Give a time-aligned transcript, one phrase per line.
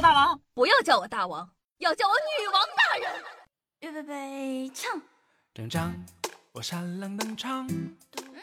[0.00, 1.46] 我大王，不要叫我大王，
[1.76, 3.22] 要叫我女王大人。
[3.80, 4.98] 预备备，唱。
[5.52, 5.94] 登场，
[6.52, 7.68] 我闪亮登场。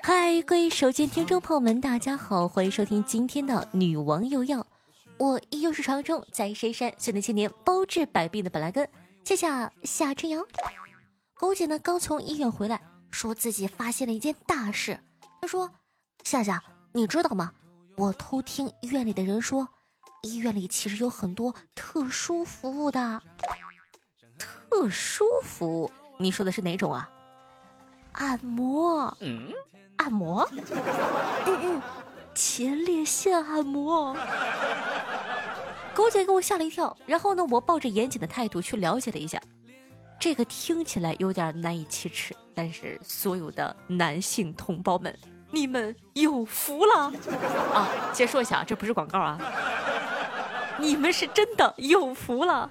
[0.03, 4.67] 嗨，各位手机听众朋友们，大家好，欢迎收听今天的女王又要。
[5.17, 8.87] 我依旧是传说中在深山训练千年、包治百病的本来根。
[9.23, 9.47] 谢谢
[9.81, 10.45] 夏春瑶。
[11.33, 12.79] 狗姐呢刚从医院回来，
[13.09, 14.99] 说自己发现了一件大事。
[15.41, 15.71] 她说
[16.23, 16.63] ：“夏夏，
[16.93, 17.51] 你知道吗？
[17.95, 19.67] 我偷听医院里的人说，
[20.27, 23.21] 医院里其实有很多特殊服务的。
[24.37, 25.91] 特殊服务？
[26.19, 27.09] 你说的是哪种啊？
[28.13, 29.15] 按摩？
[29.21, 29.51] 嗯，
[29.97, 30.47] 按摩？
[31.45, 31.81] 嗯嗯，
[32.35, 34.15] 前列腺按摩。”
[35.95, 39.41] 狗姐给我吓了一跳，然后呢，我抱着严谨的态度去了解了一下。
[40.19, 45.17] 这个听起来有点难以启齿，但是所有的男性同胞们，
[45.51, 47.11] 你们有福了
[47.73, 47.87] 啊！
[48.13, 49.39] 先说一下，这不是广告啊，
[50.79, 52.69] 你们是真的有福了，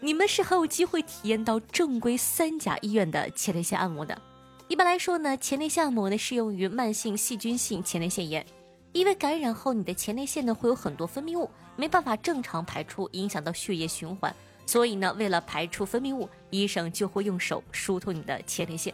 [0.00, 4.20] 你们是很有机会体验到正规三甲医院的前列腺按摩的。
[4.68, 8.44] 一般来说呢，前列腺按摩呢适用于慢性细菌性前列腺炎。
[8.92, 14.34] 因为感染后，你的前列腺呢会有很多分泌物，没办法正常排出，影响到血液循环。
[14.66, 18.92] 所以呢，为了排出分泌物，医生就会用手疏通你的前列腺。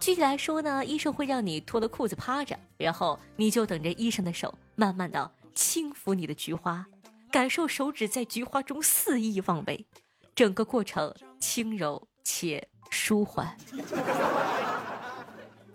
[0.00, 6.86] 具体来说呢，医生会让你脱了裤子趴着，然后你就等着医生的手慢慢的轻抚你的菊花，
[7.30, 9.86] 感受手指在菊花中肆意妄为，
[10.34, 13.56] 整个过程轻柔且舒缓。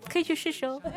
[0.08, 0.80] 可以去试试哦。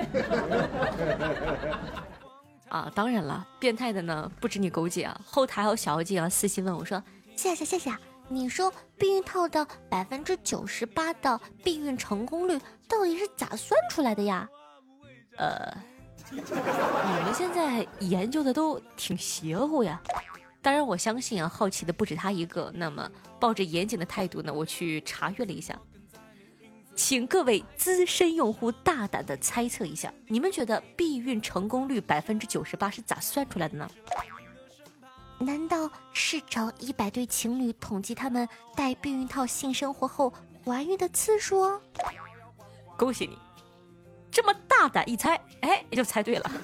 [2.69, 7.03] 啊，当然了，变态的呢不止你狗姐啊，后台还有小妖精啊，私信问我说
[7.35, 14.47] ：“夏夏夏夏，你说避孕套的百分之九十八的避孕成功率到底是咋算出来的呀？”
[15.37, 15.75] 呃，
[16.33, 20.01] 你们现在研究的都挺邪乎呀。
[20.61, 22.71] 当然，我相信啊，好奇的不止他一个。
[22.75, 25.77] 那么，抱着严谨的态度呢，我去查阅了一下。
[26.95, 33.89] 请各位资深用户大胆的猜测一下，你们觉得避孕成功率百分之九十八是咋算出来的呢？
[35.39, 40.31] 难道是找一百对情侣统计他们戴避孕套性生活后
[40.63, 41.67] 怀孕的次数？
[42.95, 43.35] 恭喜你，
[44.31, 46.51] 这么大胆一猜，哎，就猜对了。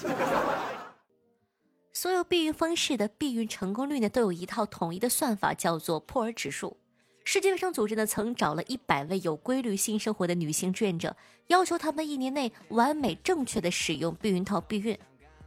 [1.93, 6.77] 所有避孕方式的避孕成功率呢，都有一套统一的算法，叫做破尔指数。
[7.23, 11.15] 世界卫生组织呢，曾找了一百位有规律性生活的女性志愿者，
[11.47, 14.97] 要求她们一年内完美正确的使用避孕套避孕，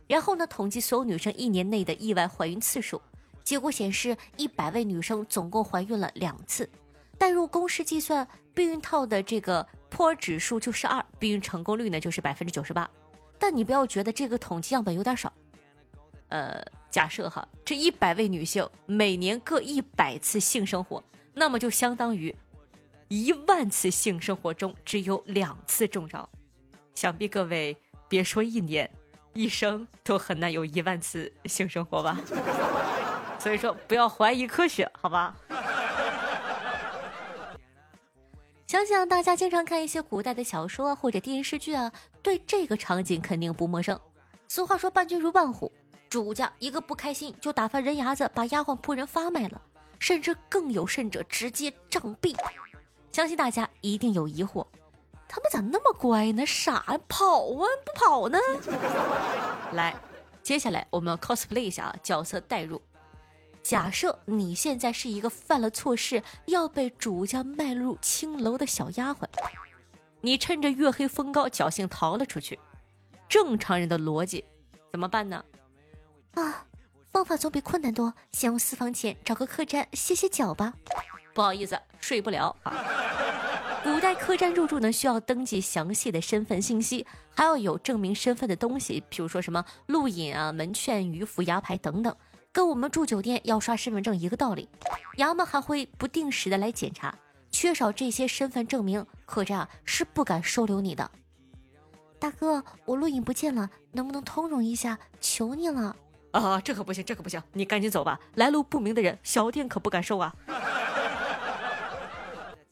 [0.07, 3.01] 然后呢，统计所有女生一年内的意外怀孕次数。
[3.43, 6.69] 结果显示，一百位女生总共怀孕了两次。
[7.17, 9.67] 代入公式计算，避孕套的这个
[10.01, 12.89] 破尔指数就是二，避孕成功率呢就是百分之九十八。
[13.39, 15.31] 但你不要觉得这个统计样本有点少。
[16.31, 21.05] 呃，假设哈，这一百位女性每年各一百次性生活。
[21.35, 22.35] 那么就相当于
[23.09, 26.27] 一万次性生活中只有两次中招，
[26.95, 27.77] 想必各位
[28.09, 28.91] 别说一年，
[29.35, 32.19] 一生都很难有一万次性生活吧。
[33.39, 35.37] 所以说不要怀疑科学，好吧？
[38.71, 41.91] 想想大家经常看一些古代的小说或者电视剧啊，
[42.23, 43.99] 对这个场景肯定不陌生。
[44.47, 45.73] 俗话说伴君如伴虎，
[46.09, 49.61] 主家一个不开心就打发人牙子，把丫鬟仆人发卖了。
[49.99, 52.33] 甚至更有甚者，直接杖毙。
[53.11, 54.65] 相信大家一定有疑惑，
[55.27, 56.47] 他们咋那么乖呢？
[56.47, 58.39] 傻跑啊，不跑呢？
[59.75, 59.97] 来，
[60.45, 62.81] 接下来我们 cosplay 一下啊，角色代入。
[63.63, 69.27] 假设你现在是一个犯了错事要被主家卖入青楼的小丫鬟，
[70.21, 72.59] 你趁着月黑风高侥幸逃了出去。
[73.29, 74.45] 正常人的逻辑
[74.91, 75.45] 怎么办呢？
[76.35, 76.67] 啊？
[77.13, 80.73] 方法总比困难多，先用私房钱找个客栈歇歇脚吧。
[81.35, 82.73] 不好意思，睡不了啊。
[83.83, 87.05] 古代客栈入住呢，需要登记详细的身份信息，
[87.35, 92.15] 还要有证明身份的东西，比如说什么路引啊、门券、鱼符、牙牌等等，
[92.53, 94.69] 跟我们住酒店要刷身份证一个道理。
[95.19, 97.15] 衙门还会不定时的来检查，
[97.51, 101.11] 缺少这些身份证明，客栈是不敢收留你的。
[102.19, 104.99] 大哥，我录影不见了，能不能通融一下？
[105.21, 105.95] 求你了。
[106.33, 107.43] 啊，这可不行，这可不行！
[107.53, 110.35] 你赶紧走吧，来路不明的人，小店可不敢收啊。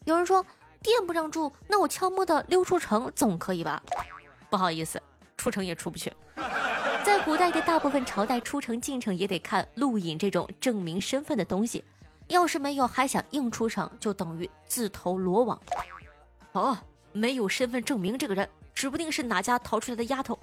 [0.05, 0.45] 有人说
[0.81, 3.83] 店不让住，那我悄摸的溜出城总可以吧？
[4.49, 5.03] 不好意思，
[5.37, 6.13] 出城也出不去。
[7.09, 11.83] 在古代的大部分朝代，出城进城也得看路引这种证明身份的东西，
[12.27, 15.59] 要是没有还想硬出城，就等于自投罗网。
[16.53, 16.77] 哦，
[17.13, 20.39] 没有身份证明这个人，指不定是哪家逃出来的丫头。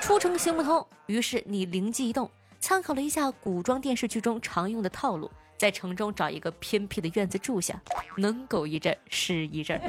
[0.00, 2.30] 出城行不通，于是你灵机一动，
[2.60, 7.74] 参考了一下古装电视剧中常用的套路，在城中找一个偏僻的院子住下，
[8.16, 9.80] 能苟一阵是一阵。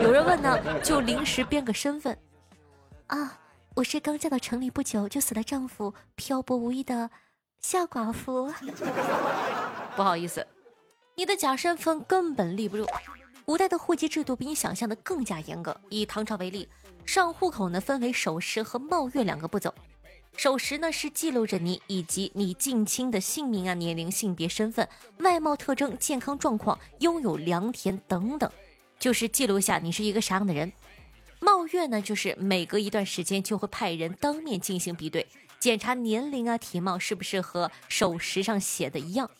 [0.00, 2.16] 有人问呢，就临时编个身份，
[3.08, 3.36] 啊，
[3.78, 7.08] 我是刚嫁到城里不久就死了丈夫、漂泊无依的
[7.60, 8.52] 夏寡妇。
[9.94, 10.44] 不好意思，
[11.14, 12.84] 你的假身份根本立不住。
[13.44, 15.80] 古代的户籍制度比你想象的更加严格。
[15.90, 16.68] 以唐朝为例，
[17.06, 19.72] 上户口呢分为守时和冒月两个步骤。
[20.36, 24.88] 守时呢是记录着你以及你近亲的姓名啊、年龄、性别、身份、
[25.18, 28.50] 外貌特征、健康状况、拥有良田等等，
[28.98, 30.72] 就是记录下你是一个啥样的人。
[31.40, 35.26] 冒月呢就是每隔一段时间就会派人当面进行比对，
[35.58, 39.30] 检查年龄啊、体貌是不是和手时上写的一样，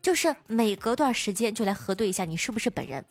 [0.00, 3.04] 就是每隔段时间就来核对一下你是不是本人。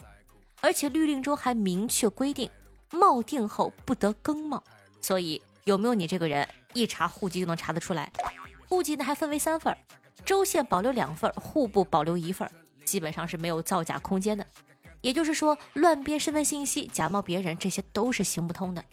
[0.61, 2.49] 而且律令中还明确规定，
[2.91, 4.63] 冒定后不得更冒，
[5.01, 8.11] 所以有没有你这个人，一查户籍就能查得出来。
[8.69, 9.75] 户籍呢还分为三份，
[10.23, 12.49] 州县保留两份，户部保留一份，
[12.85, 14.45] 基本上是没有造假空间的。
[15.01, 18.83] 也就是说，乱编身份信息、假冒别人，这些都是行不通的。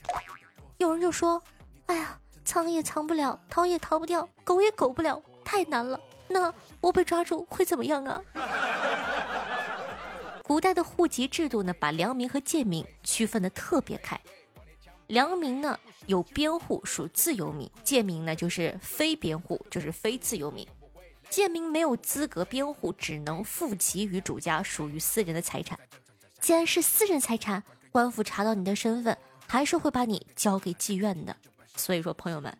[0.78, 1.43] 有人就说
[1.87, 6.00] ：“哎呀，藏也藏不了，逃也逃不掉，狗也狗不了，太难了。
[6.28, 8.22] 那我被抓住会怎么样啊？”
[10.44, 14.19] 古代的户籍制度呢，把良民和贱民区分的特别开。
[15.08, 20.66] 良民呢有编户，属自由民；贱民呢就是非编户，就是非自由民。
[21.30, 25.78] 贱民没有资格辩护，只能负其于主家，属于私人的财产。
[26.40, 29.16] 既然是私人财产，官府查到你的身份，
[29.46, 31.36] 还是会把你交给妓院的。
[31.76, 32.56] 所以说，朋友们，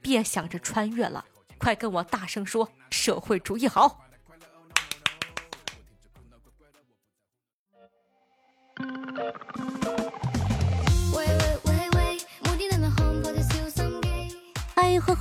[0.00, 1.24] 别想着穿越了，
[1.58, 4.01] 快跟我大声说：社会主义好！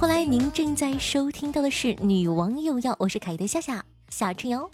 [0.01, 0.25] 后，来！
[0.25, 4.67] 您正在收听到的是《女王又要》，我是凯的夏夏夏春瑶。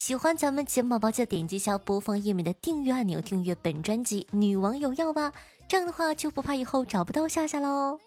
[0.00, 5.32] 喜欢咱们节目宝宝，记得点击一下播放页面的订阅按钮，订阅本专辑《女王有药》吧。
[5.68, 8.00] 这样的话就不怕以后找不到夏夏喽。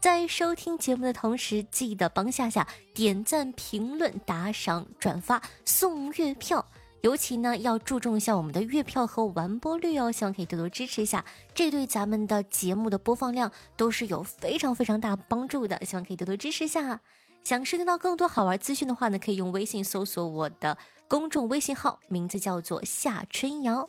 [0.00, 6.64] 在收听节目的同时，记得帮夏夏点赞、评论、打赏、转发、送月票。
[7.04, 11.22] 尤其呢，要注重一下我们的月票和完播率哦，希望可以多多支持一下，
[11.54, 16.98] 这对咱们的节目的播放量都是有非常非常大帮助的，希望可以多多支持一下。
[17.44, 23.86] 想收听到更多好玩资讯的话呢，可以用微信搜索我的公众微信号，名字叫做夏春瑶。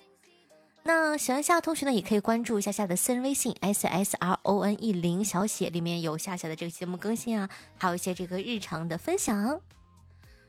[0.83, 9.61] 那喜欢夏同学呢，也可以关注一下夏的私人微信 s s r o n e 零小写，里面有夏夏的这个节目更新啊，还有一些这个日常的分享。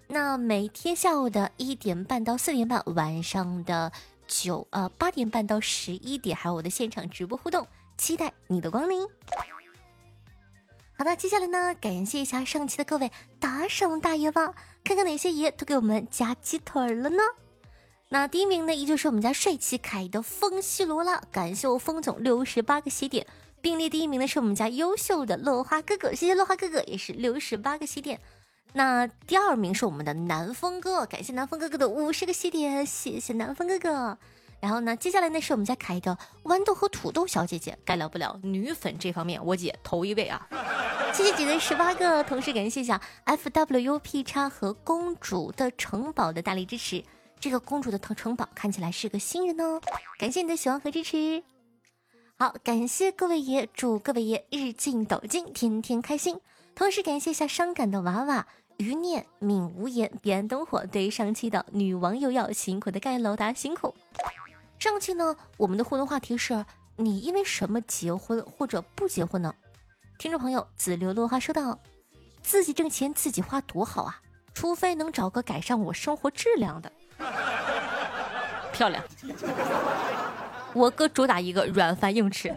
[0.08, 3.90] 那每天下午的一点半到四点半，晚上的
[4.28, 7.66] 九呃八点半到十一点，还有我的现场直播互动，
[7.98, 9.06] 期待你的光临。
[10.96, 13.10] 好的，接下来呢，感谢一下上期的各位
[13.40, 14.54] 打赏大爷吧，
[14.84, 17.22] 看看哪些爷都给我们加鸡腿了呢？
[18.08, 23.26] 那第一名呢，依旧是我们家帅气可爱的风西罗了，感谢我风总六十八个喜点，
[23.60, 28.20] 并列第一名的是我们家优秀的落花哥哥，谢谢落花哥哥，也是六十八个喜点。
[28.76, 34.18] 那第二名是我们的南风哥，感谢南风哥哥的五十个喜点，谢谢南风哥哥。
[34.60, 40.46] 然后呢，接下来呢是我们家可爱的豌豆和土豆小姐姐，该聊不了，女粉这方面我姐头一位啊！
[41.14, 47.02] 谢谢姐的十八个，同时感谢一下 F W U P 叉和公主的城堡的大力支持。
[47.40, 49.80] 这个公主的城城堡看起来是个新人哦，
[50.18, 51.42] 感谢你的喜欢和支持。
[52.38, 56.38] 好，感谢各位爷，祝各位爷日进斗金，天天开心。
[56.74, 58.46] 同时感谢一下伤感的娃娃。
[58.78, 60.84] 余念敏无言，彼岸灯火。
[60.86, 63.94] 对上期的女王又要辛苦的盖楼，大家辛苦。
[64.78, 66.64] 上期呢，我们的互动话题是：
[66.96, 69.54] 你因为什么结婚或者不结婚呢？
[70.18, 71.78] 听众朋友紫流落花说道
[72.42, 74.20] ：“自己挣钱自己花多好啊，
[74.54, 76.92] 除非能找个改善我生活质量的。
[78.72, 79.02] 漂亮。
[80.74, 82.54] 我哥主打一个软饭硬吃。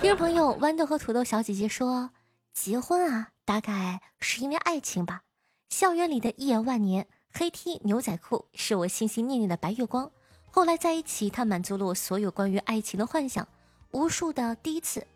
[0.00, 2.10] 听众朋友豌豆和土豆小姐姐说：
[2.54, 3.28] 结婚啊。
[3.44, 5.20] 大概是因为爱情吧。
[5.68, 10.10] 校园里的一眼万年，黑 T 牛仔裤是我心心念念的白月光。
[10.50, 13.46] 后来在一起，他满足了我所有关于爱情的幻想。
[13.90, 15.06] 无数的第一次，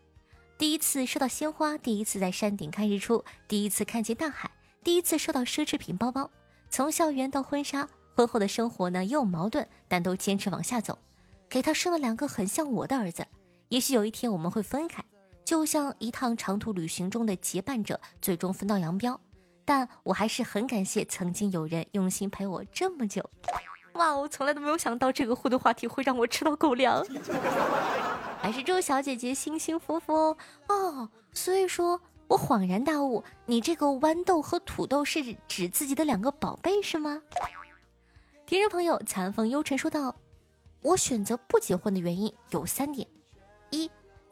[0.59, 4.51] 第一次收到鲜花，第一次在山顶看日出，第一次看见大海，
[4.83, 6.29] 第一次收到奢侈品包包。
[6.69, 10.99] 从校园到婚纱，婚后的生活呢也有矛盾，但都坚持往下走。
[11.49, 13.25] 给他生了两个很像我的儿子。
[13.69, 15.03] 也许有一天我们会分开。
[15.49, 19.19] 就像一趟长途旅行中的结伴者，最终分道扬镳。
[19.65, 23.27] 但我还是很感谢曾经有人用心陪我这么久。
[23.93, 27.03] 哇，我从来都没有想到这个互动话题会让我吃到狗粮。
[28.39, 30.37] 还是祝小姐姐幸幸福福哦。
[30.67, 37.19] 哦所以说，我恍然大悟，你这个豌豆和土豆是指自己的两个宝贝是吗？
[38.45, 40.15] 听众朋友残风幽沉说道
[40.83, 43.07] ：“我选择不结婚的原因有三点：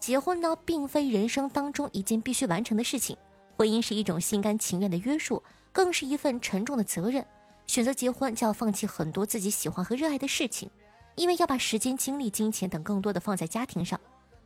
[0.07, 3.17] 结婚呢并非人生当中一件必须完成的事情，
[3.57, 7.25] 婚姻是一种心甘情愿的约束，更是一份沉重的责任。
[7.65, 10.71] 选择结婚就要放弃很多自己喜欢和热爱的事情，
[11.15, 13.99] 因为要把时间、精力、金钱等更多的放在家庭上。”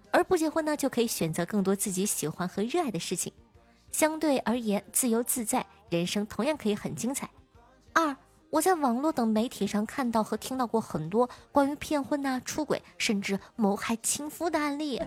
[0.10, 3.32] 而不结婚呢，就可以选择更多自己喜欢和热爱的事情，
[3.92, 7.30] 相对而言自由自在，人生同样可以很精彩。
[7.94, 8.18] 二，
[8.52, 14.98] 我在网络等媒体上看到和听到过很多关于骗婚呐、出轨，甚至谋害亲夫的案例，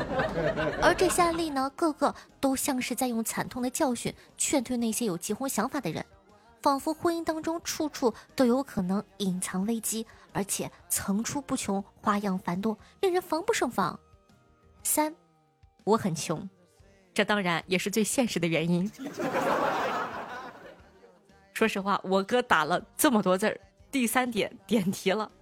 [0.82, 6.04] 而这些案例呢，个个都像是在用惨痛的教训劝退那些有结婚想法的人，
[6.60, 13.98] 仿佛婚姻当中处处都有可能隐藏危机，而且层出不穷，花样繁多，令人防不胜防。
[14.82, 15.14] 三，
[15.84, 16.46] 我很穷，
[17.14, 18.92] 这当然也是最现实的原因。
[21.56, 23.58] 说实话，我哥打了这么多字儿，
[23.90, 25.32] 第三点点题了。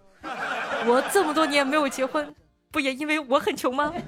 [0.87, 2.33] 我这么多年没有结婚，
[2.71, 3.93] 不也因为我很穷吗？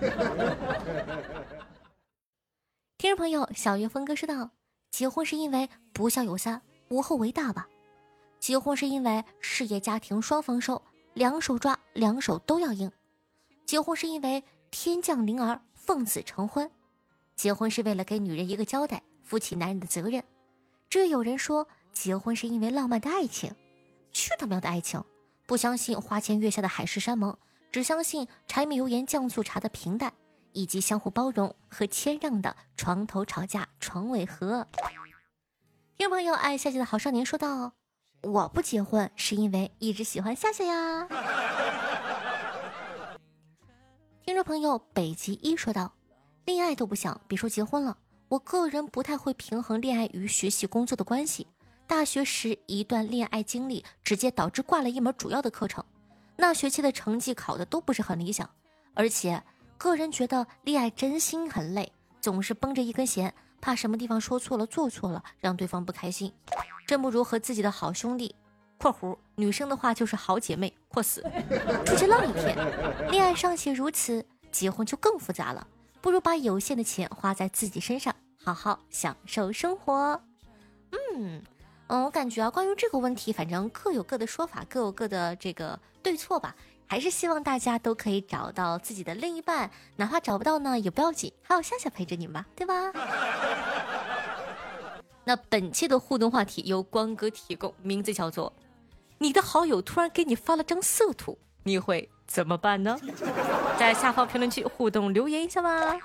[2.96, 4.50] 听众朋友，小月峰哥说道
[4.92, 7.66] ：“结婚是因为不孝有三，无后为大吧？
[8.38, 10.80] 结婚是因为事业家庭双丰收，
[11.14, 12.92] 两手抓，两手都要硬。
[13.64, 16.70] 结婚是因为。”天降灵儿，奉子成婚，
[17.34, 20.22] 结婚是为了给女人一个交代，负起男人的责任。
[20.90, 23.54] 这有人说结婚是因为浪漫的爱情，
[24.12, 25.02] 去他喵的爱情！
[25.46, 27.38] 不相信花前月下的海誓山盟，
[27.72, 30.12] 只相信柴米油盐酱醋茶的平淡，
[30.52, 34.68] 以及相互包容和谦让的床头吵架床尾和。
[35.96, 37.72] 听众朋友爱夏夏的好少年说道
[38.22, 41.08] ：“我不结婚是因为一直喜欢夏夏呀。”
[44.22, 45.94] 听众朋友，北极一说道
[46.44, 47.96] ：“恋爱都不想，别说结婚了。
[48.28, 51.46] 我个人不太会平衡恋爱与学习工作的关系。
[51.86, 55.84] 大学时一段恋爱经历，直接导致挂了一门主要的课程。
[56.36, 58.48] 那学期的成绩考的都不是很理想，
[58.94, 59.42] 而且
[59.78, 66.32] 个人觉得恋爱真心很累，总是绷着一根弦，怕什么地方说错了、做错了，让对方不开心。
[66.86, 68.34] 真不如和自己的好兄弟。”
[68.78, 71.22] 括弧女生的话就是好姐妹，括死
[71.86, 72.54] 出去浪一天。
[73.10, 75.66] 恋爱尚且如此，结婚就更复杂了。
[76.02, 78.14] 不如把有限的钱花在自己身上，
[78.44, 80.20] 好好享受生活。
[80.92, 81.42] 嗯
[81.88, 86.54] 嗯，我感觉啊，关于这个问题，反正各有各的说法，各有各的这个对错吧。
[86.88, 92.92] 还是希望大家都可以找到自己的另一半，哪怕找不到呢，也不要紧，还有夏夏陪着你们吧，对吧？
[95.24, 98.52] 那本期的互动话题由光哥提供，名字叫做。
[99.18, 102.96] 你的好友突然给你发了张色图，你会怎么办呢？
[103.76, 105.98] 在下方评论区互动留言一下吧。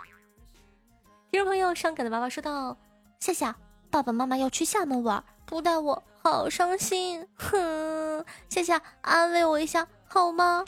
[1.30, 2.76] 听众朋友，伤感的娃娃说道
[3.22, 3.56] ：“夏夏，
[3.92, 10.64] 爸爸妈妈要去厦门玩，不带我，好伤心。”哼，夏夏安慰我一下好吗？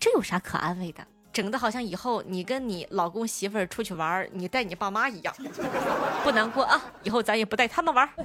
[0.00, 1.06] 这有啥可安慰的？
[1.32, 5.32] 整的好像以后你跟你老公媳妇儿出去玩，你带你爸妈一样。
[6.24, 8.08] 不难过啊，以后咱也不带他们玩。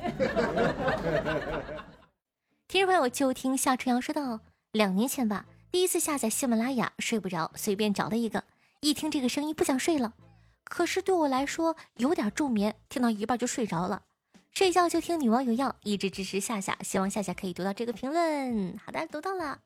[2.67, 4.39] 听众朋友，就听夏春阳说道：
[4.71, 8.43] 两年前吧，第一次下载喜马拉雅，睡不着，随便找了一个，
[8.79, 10.13] 一听这个声音不想睡了。
[10.65, 14.01] 可是对我来说有点助眠，听到一半就睡着了。
[14.51, 18.77] 睡觉就听女王有药，一直支持夏夏，希望夏夏可以读到这个评论。
[18.83, 19.59] 好的，读到了。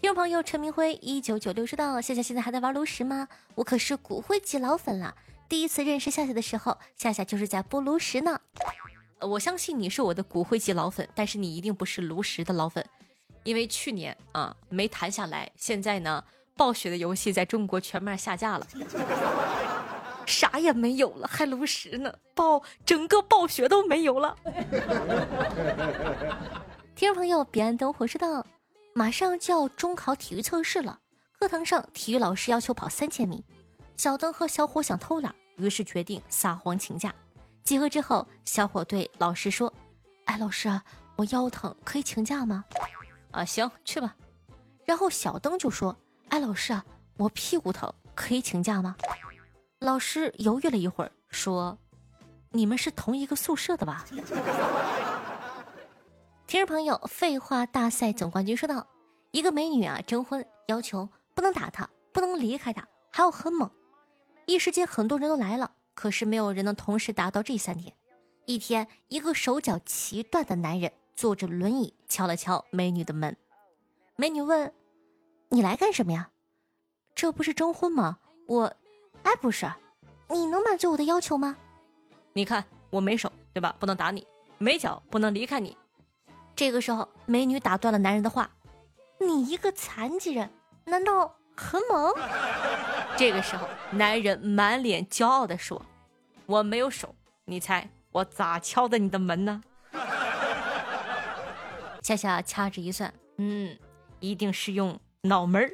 [0.00, 3.28] 听众朋友陈明辉一九九六说道：夏夏现在还在玩炉石吗？
[3.54, 5.14] 我可是骨灰级老粉了。
[5.48, 8.40] 第一次认识夏夏的时候，夏夏就是在播炉石呢。
[9.20, 12.82] 我相信你是我的骨灰级老粉，但是你一定不是炉石的老粉，
[13.42, 16.24] 因为去年啊没谈下来，现在呢
[16.56, 18.66] 暴雪的游戏在中国全面下架了，
[20.30, 24.36] 啥也没有了，还炉石呢，暴整个暴雪都没有了。
[26.94, 28.46] 听众朋友，彼岸灯火说道：
[28.94, 31.00] 马上就要中考体育测试了，
[31.38, 33.44] 课堂上体育老师要求跑三千米，
[33.96, 37.12] 小灯和小伙想偷懒，于是决定撒谎请假。
[37.64, 39.72] 集合之后，小伙对老师说
[40.26, 40.84] ：“哎，老师啊，
[41.16, 42.64] 我腰疼，可以请假吗
[43.32, 44.14] ？”“啊，行，去吧。”
[44.86, 45.94] 然后小灯就说
[46.30, 46.84] ：“哎，老师啊，
[47.16, 48.94] 我屁股疼，可以请假吗？”
[49.80, 51.78] 老师犹豫了一会儿，说
[52.52, 54.04] ：“你们是同一个宿舍的吧？”
[56.46, 58.86] 听众朋友，废话大赛总冠军说道
[59.32, 63.70] ：“一个美女啊，征婚要求不能打她，不能离开她，还要很猛。”
[64.44, 65.72] 一时间，很多人都来了。
[65.94, 67.94] 可是没有人能同时达到这三点。
[68.44, 73.34] 一天，一个手脚齐断的男人坐着轮椅敲了敲美女的门。
[74.16, 74.74] 美女问
[75.48, 76.30] ：“你来干什么呀
[77.16, 78.74] ？”“这不是征婚吗？”“我……
[79.24, 79.70] 哎，不是。
[80.28, 81.56] ”“你能满足我的要求吗？”
[82.32, 83.74] 你看我没手，对吧？
[83.78, 84.26] 不能打你，
[84.58, 85.76] 没脚不能离开你。
[86.54, 88.50] 这个时候，美女打断了男人的话
[89.18, 90.50] ：“你一个残疾人，
[90.84, 92.14] 难道很猛？”
[93.16, 95.82] 这个时候，男人满脸骄傲地说
[96.46, 97.14] ：“我没有手，
[97.46, 99.62] 你猜我咋敲的你的门呢？”
[102.02, 103.76] 夏夏掐指一算，嗯，
[104.20, 105.72] 一定是用脑门儿。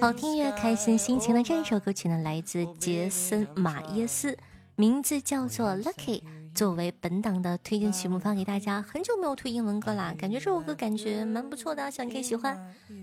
[0.00, 4.36] 好听越，开心心情的这首歌曲呢，来自杰森·马耶斯，
[4.74, 6.20] 名字叫做《Lucky》。
[6.54, 12.56] 作为本档的推荐曲目发给大家，很久没有推英文歌啦，感觉这首歌感觉蛮不错的，希望你可以喜欢。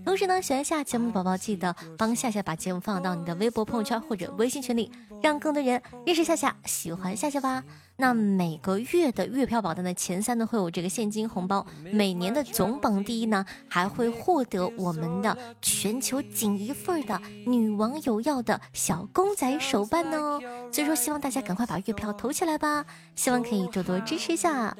[0.04, 4.90] 同时呢，喜欢下节目的宝宝记得帮夏夏把节目放到你的微博朋友圈或者微信群里，
[5.22, 7.64] 让更多人认识夏夏，喜欢夏夏吧。
[8.00, 20.40] 那每个月的月票榜单的前三呢会有这个现金红包，每年的总榜第一呢还会获得我们的全球仅一份的女王有要的小公仔手办呢。
[20.72, 24.74] 所以说，希望大家赶快把月票投起来吧，希望可以多多支持一下。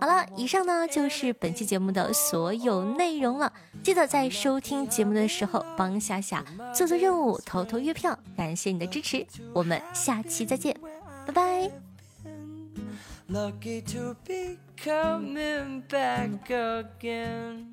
[0.00, 3.52] 好了，以上呢就是本期节目的所有内容了。
[3.82, 6.42] 记得在收听节目的时候帮夏夏
[6.74, 9.26] 做做任务，投投月票，感谢你的支持。
[9.52, 10.74] 我们下期再见，
[11.26, 11.91] 拜拜。
[13.32, 17.71] Lucky to be coming back again.